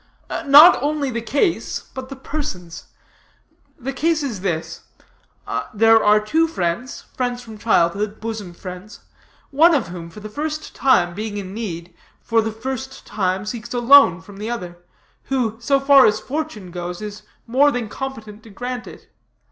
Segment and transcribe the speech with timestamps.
[0.47, 2.85] "Not only the case, but the persons.
[3.77, 4.81] The case is this:
[5.75, 9.01] There are two friends, friends from childhood, bosom friends;
[9.51, 13.75] one of whom, for the first time, being in need, for the first time seeks
[13.75, 14.79] a loan from the other,
[15.25, 19.07] who, so far as fortune goes, is more than competent to grant it.